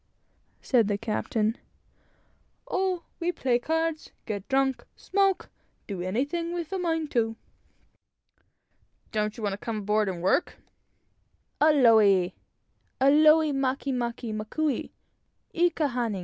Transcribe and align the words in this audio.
"said 0.71 0.87
the 0.87 0.97
captain. 0.97 1.59
"Oh, 2.67 3.03
we 3.19 3.31
play 3.31 3.59
cards, 3.59 4.09
get 4.25 4.47
drunk, 4.47 4.83
smoke 4.95 5.51
do 5.85 6.01
anything 6.01 6.53
we're 6.55 6.65
a 6.71 6.79
mind 6.79 7.11
to." 7.11 7.35
"Don't 9.11 9.37
you 9.37 9.43
want 9.43 9.53
to 9.53 9.59
come 9.63 9.77
aboard 9.77 10.09
and 10.09 10.23
work?" 10.23 10.57
"Aole! 11.61 12.31
aole 12.99 13.53
make 13.53 13.85
make 13.93 14.35
makou 14.35 14.89
i 15.53 15.69
ka 15.69 15.87
hana. 15.87 16.19